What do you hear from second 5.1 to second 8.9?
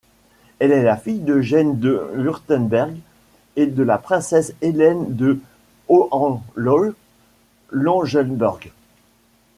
de Hohenlohe-Langenburg.